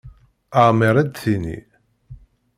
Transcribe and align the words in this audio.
Amer 0.65 0.95
ad 1.01 1.11
tini. 1.19 1.57